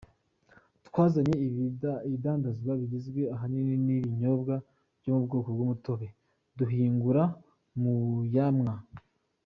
'Twazanye 0.85 1.33
ibidandazwa 2.07 2.71
bigizwe 2.81 3.21
ahanini 3.35 3.73
n’ibinyobwa 3.85 4.53
vyo 5.01 5.11
mubwoko 5.15 5.49
bw’umutobe 5.55 6.07
duhingura 6.57 7.23
muvyamwa. 7.79 8.73